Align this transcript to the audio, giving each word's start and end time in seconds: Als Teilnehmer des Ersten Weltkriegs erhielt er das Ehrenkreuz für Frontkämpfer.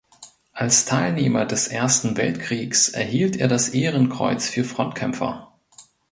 Als 0.53 0.85
Teilnehmer 0.85 1.45
des 1.45 1.67
Ersten 1.67 2.17
Weltkriegs 2.17 2.89
erhielt 2.89 3.37
er 3.37 3.47
das 3.47 3.69
Ehrenkreuz 3.69 4.49
für 4.49 4.63
Frontkämpfer. 4.63 5.53